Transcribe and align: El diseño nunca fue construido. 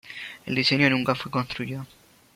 El 0.47 0.55
diseño 0.55 0.89
nunca 0.89 1.13
fue 1.13 1.29
construido. 1.29 1.85